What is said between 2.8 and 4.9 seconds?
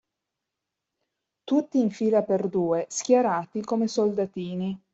schierati come soldatini.